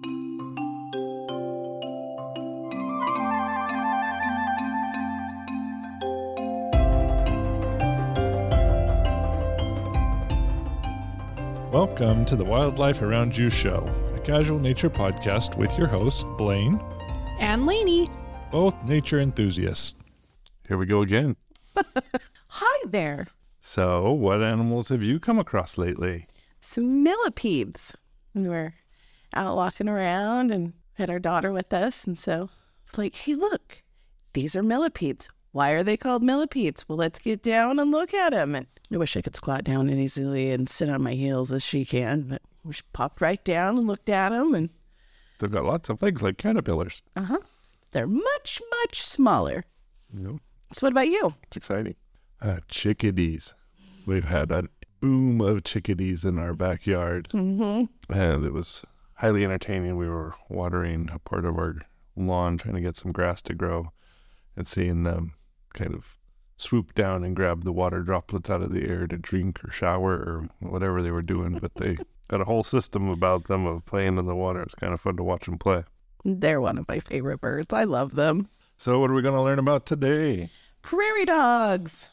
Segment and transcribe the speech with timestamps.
[0.00, 0.14] Welcome
[12.26, 16.80] to the Wildlife Around You Show, a casual nature podcast with your hosts, Blaine,
[17.40, 18.06] and Lainey.
[18.52, 19.96] both nature enthusiasts.
[20.68, 21.34] Here we go again.
[22.46, 23.26] Hi there.
[23.60, 26.28] So, what animals have you come across lately?
[26.60, 27.96] Some millipedes.
[28.32, 28.74] We were
[29.34, 32.04] out walking around and had our daughter with us.
[32.06, 32.50] And so
[32.86, 33.82] it's like, hey, look,
[34.32, 35.28] these are millipedes.
[35.52, 36.84] Why are they called millipedes?
[36.88, 38.54] Well, let's get down and look at them.
[38.54, 41.64] And I wish I could squat down as easily and sit on my heels as
[41.64, 44.54] she can, but we just popped right down and looked at them.
[44.54, 44.70] And
[45.38, 47.02] They've got lots of legs like caterpillars.
[47.16, 47.38] uh huh,
[47.92, 49.64] they're much, much smaller.
[50.12, 50.40] Know,
[50.72, 51.34] So, what about you?
[51.44, 51.94] it's exciting.
[52.40, 53.54] Uh, chickadees.
[54.06, 54.64] We've had a
[55.00, 58.12] boom of chickadees in our backyard, Mm-hmm.
[58.12, 58.84] and it was
[59.18, 59.96] highly entertaining.
[59.96, 61.76] We were watering a part of our
[62.16, 63.92] lawn, trying to get some grass to grow,
[64.56, 65.34] and seeing them
[65.74, 66.16] kind of
[66.56, 70.12] swoop down and grab the water droplets out of the air to drink or shower
[70.12, 71.58] or whatever they were doing.
[71.58, 71.98] But they
[72.28, 74.62] got a whole system about them of playing in the water.
[74.62, 75.84] It's kind of fun to watch them play.
[76.24, 77.72] They're one of my favorite birds.
[77.72, 78.48] I love them.
[78.76, 80.50] So, what are we going to learn about today?
[80.82, 82.08] Prairie dogs.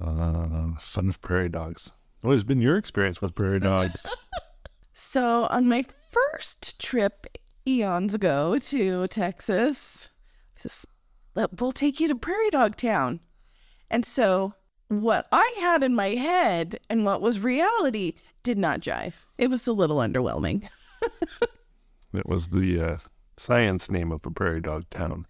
[0.00, 1.92] Uh, fun of prairie dogs.
[2.22, 4.06] What has been your experience with prairie dogs?
[4.98, 5.84] So, on my
[6.32, 7.26] first trip
[7.66, 10.10] eons ago to Texas,
[10.60, 10.86] just,
[11.34, 13.20] we'll take you to Prairie Dog Town.
[13.90, 14.54] And so,
[14.88, 19.14] what I had in my head and what was reality did not jive.
[19.38, 20.68] It was a little underwhelming.
[22.12, 22.96] it was the uh,
[23.36, 25.26] science name of a prairie dog town.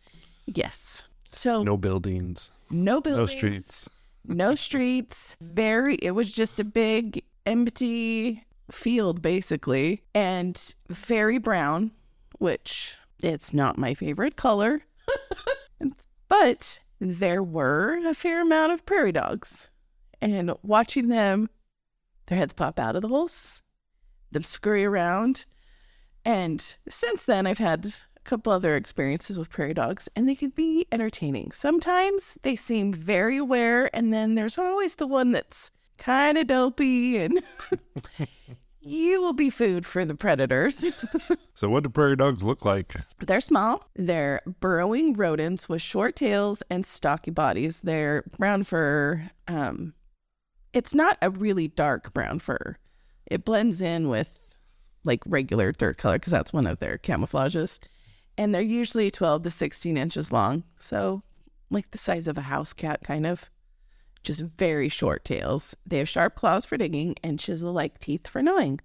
[0.47, 1.05] Yes.
[1.33, 3.89] So, No buildings, no buildings, no streets.
[4.25, 5.37] no streets.
[5.41, 11.92] Very, it was just a big empty field basically, and very brown,
[12.39, 14.81] which it's not my favorite color.
[16.28, 19.70] but there were a fair amount of prairie dogs,
[20.20, 21.51] and watching them,
[22.27, 23.63] their heads pop out of the holes,
[24.33, 25.45] them scurry around.
[26.24, 30.51] And since then, I've had a couple other experiences with prairie dogs, and they can
[30.51, 31.52] be entertaining.
[31.52, 37.18] Sometimes they seem very aware, and then there's always the one that's kind of dopey,
[37.18, 37.42] and
[38.80, 40.84] you will be food for the predators.
[41.55, 42.96] So, what do prairie dogs look like?
[43.18, 43.89] They're small.
[43.96, 47.80] They're burrowing rodents with short tails and stocky bodies.
[47.83, 49.30] They're brown fur.
[49.48, 49.95] Um,
[50.74, 52.77] it's not a really dark brown fur.
[53.24, 54.39] It blends in with
[55.02, 57.79] like regular dirt color because that's one of their camouflages.
[58.36, 60.64] And they're usually 12 to 16 inches long.
[60.79, 61.23] So,
[61.70, 63.51] like the size of a house cat, kind of.
[64.27, 65.77] Just very short tails.
[65.87, 68.81] They have sharp claws for digging and chisel like teeth for gnawing.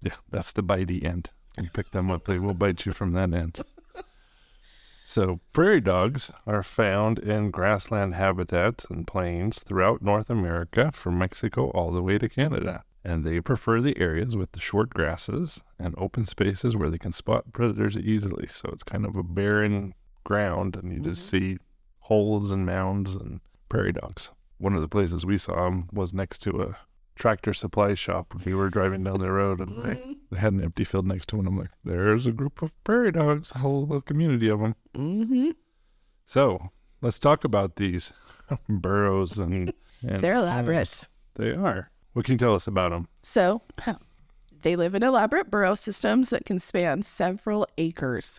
[0.00, 1.30] Yeah, that's the bitey end.
[1.60, 3.58] You pick them up, they will bite you from that end.
[5.02, 11.70] So, prairie dogs are found in grassland habitats and plains throughout North America, from Mexico
[11.70, 12.84] all the way to Canada.
[13.04, 17.10] And they prefer the areas with the short grasses and open spaces where they can
[17.10, 18.46] spot predators easily.
[18.46, 21.46] So, it's kind of a barren ground, and you just mm-hmm.
[21.46, 21.58] see
[21.98, 24.30] holes and mounds and prairie dogs.
[24.62, 26.76] One of the places we saw them was next to a
[27.16, 30.84] tractor supply shop we were driving down the road and they, they had an empty
[30.84, 31.38] field next to.
[31.40, 34.76] And I'm like, there's a group of prairie dogs, a whole little community of them.
[34.94, 35.50] Mm-hmm.
[36.26, 36.70] So
[37.00, 38.12] let's talk about these
[38.68, 39.72] burrows and,
[40.06, 41.08] and They're elaborate.
[41.34, 41.90] They are.
[42.12, 43.08] What can you tell us about them?
[43.24, 43.62] So,
[44.62, 48.38] they live in elaborate burrow systems that can span several acres.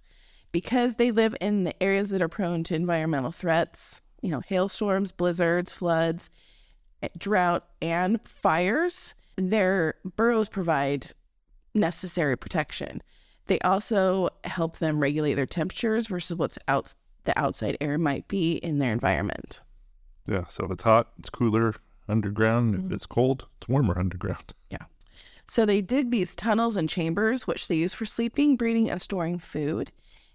[0.53, 5.11] Because they live in the areas that are prone to environmental threats, you know, hailstorms,
[5.11, 6.31] blizzards, floods,
[7.03, 11.11] eh, drought, and fires, their burrows provide
[11.75, 13.03] necessary protection.
[13.47, 16.93] They also help them regulate their temperatures versus what's out
[17.25, 19.61] the outside air might be in their environment.
[20.27, 21.75] Yeah, so if it's hot, it's cooler
[22.07, 22.75] underground.
[22.75, 24.53] If it's cold, it's warmer underground.
[24.69, 24.85] Yeah.
[25.47, 29.37] So they dig these tunnels and chambers, which they use for sleeping, breeding, and storing
[29.37, 29.91] food.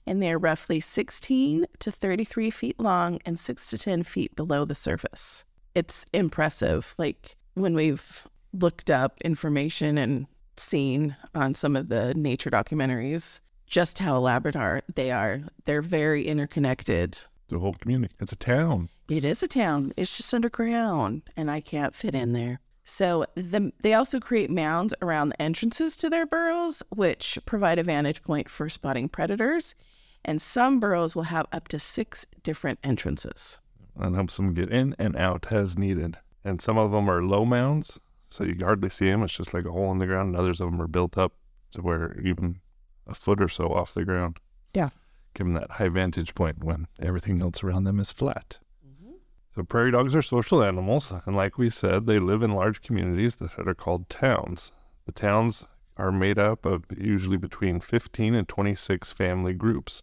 [0.08, 4.74] And they're roughly 16 to 33 feet long and 6 to 10 feet below the
[4.74, 5.44] surface.
[5.74, 6.94] It's impressive.
[6.96, 10.26] Like when we've looked up information and
[10.56, 15.42] seen on some of the nature documentaries just how elaborate are they are.
[15.66, 17.18] They're very interconnected.
[17.48, 18.14] The whole community.
[18.18, 18.88] It's a town.
[19.10, 19.92] It is a town.
[19.96, 22.60] It's just underground, and I can't fit in there.
[22.84, 27.82] So the, they also create mounds around the entrances to their burrows, which provide a
[27.82, 29.74] vantage point for spotting predators.
[30.24, 33.58] And some burrows will have up to six different entrances.
[33.96, 36.18] and helps them get in and out as needed.
[36.44, 37.98] And some of them are low mounds,
[38.30, 39.22] so you hardly see them.
[39.22, 40.28] It's just like a hole in the ground.
[40.28, 41.32] And others of them are built up
[41.72, 42.60] to where even
[43.06, 44.38] a foot or so off the ground.
[44.74, 44.90] Yeah.
[45.34, 48.58] Give them that high vantage point when everything else around them is flat.
[48.86, 49.14] Mm-hmm.
[49.54, 53.36] So prairie dogs are social animals, and like we said, they live in large communities
[53.36, 54.72] that are called towns.
[55.06, 55.66] The towns
[55.98, 60.02] are made up of usually between 15 and 26 family groups.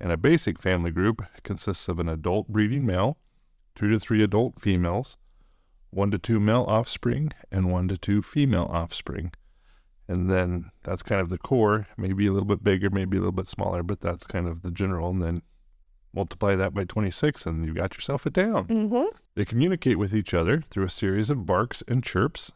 [0.00, 3.18] And a basic family group consists of an adult breeding male,
[3.74, 5.16] two to three adult females,
[5.90, 9.32] one to two male offspring, and one to two female offspring.
[10.06, 13.32] And then that's kind of the core, maybe a little bit bigger, maybe a little
[13.32, 15.10] bit smaller, but that's kind of the general.
[15.10, 15.42] And then
[16.14, 18.66] multiply that by 26, and you've got yourself a town.
[18.66, 19.16] Mm-hmm.
[19.34, 22.52] They communicate with each other through a series of barks and chirps,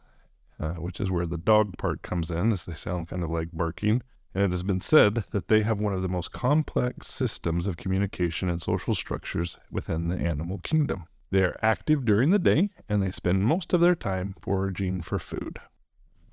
[0.59, 3.49] uh, which is where the dog part comes in, as they sound kind of like
[3.51, 4.01] barking.
[4.35, 7.77] And it has been said that they have one of the most complex systems of
[7.77, 11.05] communication and social structures within the animal kingdom.
[11.29, 15.19] They are active during the day and they spend most of their time foraging for
[15.19, 15.59] food.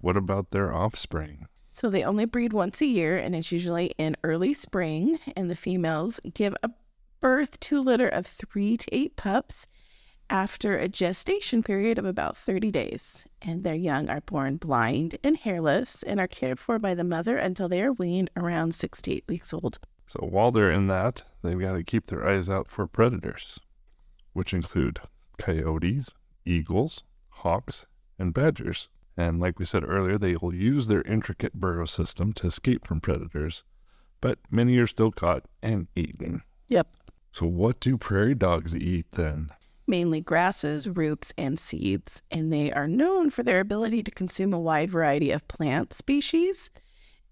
[0.01, 1.47] What about their offspring?
[1.73, 5.19] So they only breed once a year, and it's usually in early spring.
[5.37, 6.71] And the females give a
[7.21, 9.67] birth to a litter of three to eight pups
[10.31, 13.27] after a gestation period of about 30 days.
[13.43, 17.37] And their young are born blind and hairless and are cared for by the mother
[17.37, 19.81] until they are weaned around six to eight weeks old.
[20.07, 23.59] So while they're in that, they've got to keep their eyes out for predators,
[24.33, 25.01] which include
[25.39, 27.87] coyotes, eagles, hawks,
[28.19, 28.89] and badgers.
[29.17, 33.01] And like we said earlier, they will use their intricate burrow system to escape from
[33.01, 33.65] predators,
[34.21, 36.43] but many are still caught and eaten.
[36.69, 36.89] Yep.
[37.33, 39.51] So, what do prairie dogs eat then?
[39.91, 44.61] Mainly grasses, roots, and seeds, and they are known for their ability to consume a
[44.61, 46.71] wide variety of plant species,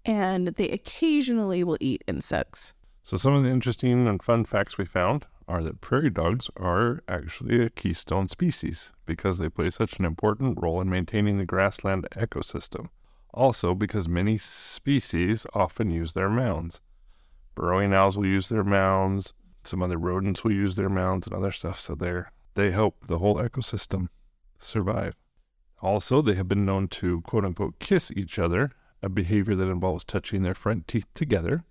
[0.03, 2.73] and they occasionally will eat insects.
[3.01, 7.01] So, some of the interesting and fun facts we found are that prairie dogs are
[7.07, 12.09] actually a keystone species because they play such an important role in maintaining the grassland
[12.17, 12.89] ecosystem.
[13.33, 16.81] Also, because many species often use their mounds.
[17.55, 19.33] Burrowing owls will use their mounds,
[19.63, 23.19] some other rodents will use their mounds and other stuff, so they're, they help the
[23.19, 24.07] whole ecosystem
[24.57, 25.15] survive.
[25.81, 30.03] Also, they have been known to quote unquote kiss each other, a behavior that involves
[30.03, 31.63] touching their front teeth together.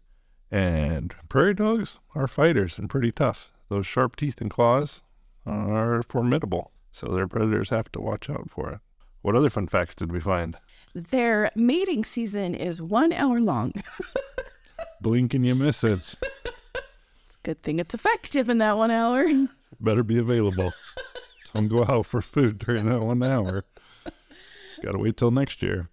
[0.51, 3.53] And prairie dogs are fighters and pretty tough.
[3.69, 5.03] Those sharp teeth and claws
[5.45, 8.81] are formidable, so their predators have to watch out for it.
[9.21, 10.57] What other fun facts did we find?
[10.95, 13.73] Their mating season is one hour long.
[15.03, 15.93] Blink and you miss it.
[15.93, 19.29] It's a good thing it's effective in that one hour.
[19.81, 20.73] Better be available.
[21.55, 23.65] Don't go out for food during that one hour.
[24.83, 25.89] Gotta wait till next year.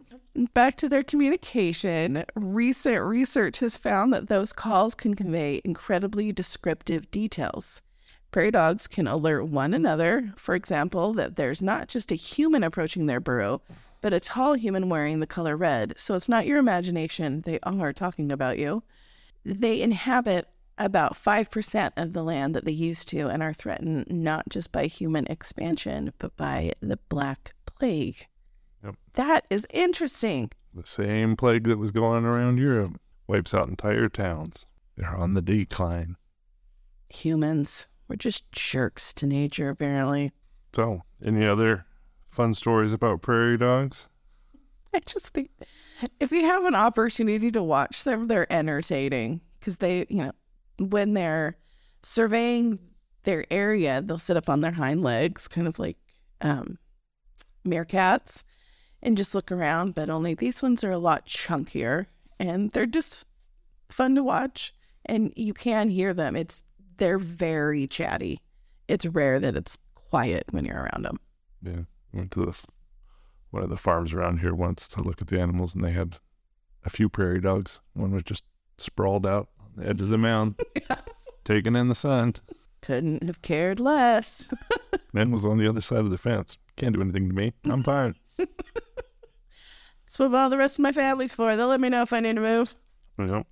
[0.54, 7.10] Back to their communication, recent research has found that those calls can convey incredibly descriptive
[7.10, 7.82] details.
[8.32, 13.06] Prairie dogs can alert one another, for example, that there's not just a human approaching
[13.06, 13.62] their burrow,
[14.02, 15.94] but a tall human wearing the color red.
[15.96, 18.84] So it's not your imagination, they are talking about you.
[19.46, 24.50] They inhabit about 5% of the land that they used to and are threatened not
[24.50, 28.27] just by human expansion, but by the Black Plague.
[28.83, 28.95] Yep.
[29.13, 30.51] That is interesting.
[30.74, 34.66] The same plague that was going around Europe wipes out entire towns.
[34.98, 36.18] They're on the decline.
[37.10, 40.31] Humans, we're just jerks to nature, apparently.
[40.74, 41.86] So, any other
[42.30, 44.07] fun stories about prairie dogs?
[44.94, 45.50] I just think
[46.19, 50.32] if you have an opportunity to watch them, they're entertaining because they, you know,
[50.79, 51.58] when they're
[52.03, 52.79] surveying
[53.24, 55.98] their area, they'll sit up on their hind legs, kind of like
[56.41, 56.77] um,
[57.65, 58.44] meerkats,
[59.01, 59.96] and just look around.
[59.96, 62.08] But only these ones are a lot chunkier
[62.39, 63.27] and they're just
[63.89, 64.74] fun to watch.
[65.05, 66.36] And you can hear them.
[66.36, 66.63] It's
[66.98, 68.41] they're very chatty.
[68.88, 71.20] It's rare that it's quiet when you're around them.
[71.62, 71.82] Yeah,
[72.13, 72.63] went to the
[73.51, 76.17] one of the farms around here once to look at the animals, and they had
[76.84, 77.79] a few prairie dogs.
[77.94, 78.44] One was just
[78.77, 79.50] sprawled out
[79.84, 80.60] edge of the mound,
[81.44, 82.36] taking in the sun.
[82.82, 84.53] Couldn't have cared less.
[85.13, 86.58] Then was on the other side of the fence.
[86.75, 87.53] Can't do anything to me.
[87.63, 88.15] I'm fine.
[88.38, 91.55] That's what all the rest of my family's for.
[91.55, 92.75] They'll let me know if I need to move.
[93.17, 93.44] You know,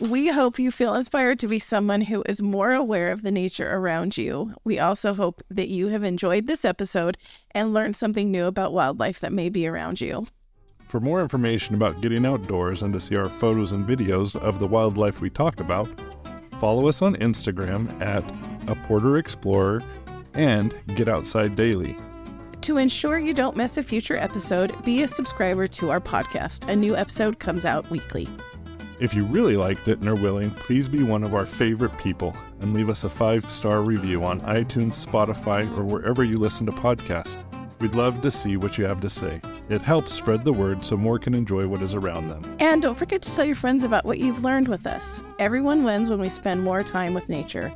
[0.00, 3.70] We hope you feel inspired to be someone who is more aware of the nature
[3.70, 4.54] around you.
[4.64, 7.18] We also hope that you have enjoyed this episode
[7.50, 10.24] and learned something new about wildlife that may be around you.
[10.92, 14.66] For more information about getting outdoors and to see our photos and videos of the
[14.66, 15.88] wildlife we talk about,
[16.60, 18.22] follow us on Instagram at
[18.68, 19.82] a Porter Explorer
[20.34, 21.96] and Get Outside Daily.
[22.60, 26.68] To ensure you don't miss a future episode, be a subscriber to our podcast.
[26.68, 28.28] A new episode comes out weekly.
[29.00, 32.36] If you really liked it and are willing, please be one of our favorite people
[32.60, 36.72] and leave us a five star review on iTunes, Spotify, or wherever you listen to
[36.72, 37.42] podcasts.
[37.80, 39.40] We'd love to see what you have to say.
[39.72, 42.56] It helps spread the word so more can enjoy what is around them.
[42.60, 45.22] And don't forget to tell your friends about what you've learned with us.
[45.38, 47.72] Everyone wins when we spend more time with nature.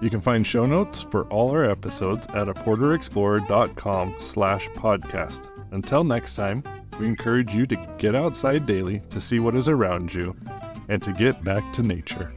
[0.00, 5.48] You can find show notes for all our episodes at aporterexplorer.com slash podcast.
[5.72, 6.64] Until next time,
[6.98, 10.34] we encourage you to get outside daily to see what is around you
[10.88, 12.32] and to get back to nature.